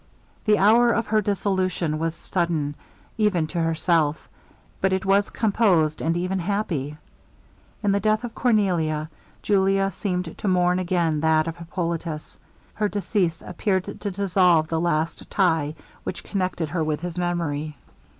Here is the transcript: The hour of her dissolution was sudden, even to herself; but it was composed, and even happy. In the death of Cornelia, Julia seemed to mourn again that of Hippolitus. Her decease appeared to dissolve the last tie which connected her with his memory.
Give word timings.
The 0.45 0.57
hour 0.57 0.89
of 0.91 1.05
her 1.05 1.21
dissolution 1.21 1.99
was 1.99 2.15
sudden, 2.15 2.73
even 3.19 3.45
to 3.45 3.61
herself; 3.61 4.27
but 4.81 4.91
it 4.93 5.05
was 5.05 5.29
composed, 5.29 6.01
and 6.01 6.17
even 6.17 6.39
happy. 6.39 6.97
In 7.83 7.91
the 7.91 7.99
death 7.99 8.23
of 8.23 8.33
Cornelia, 8.33 9.11
Julia 9.43 9.91
seemed 9.91 10.35
to 10.39 10.47
mourn 10.47 10.79
again 10.79 11.19
that 11.19 11.45
of 11.47 11.57
Hippolitus. 11.57 12.39
Her 12.73 12.89
decease 12.89 13.43
appeared 13.45 13.83
to 13.83 14.09
dissolve 14.09 14.69
the 14.69 14.81
last 14.81 15.29
tie 15.29 15.75
which 16.03 16.23
connected 16.23 16.69
her 16.69 16.83
with 16.83 17.01
his 17.01 17.19
memory. 17.19 17.75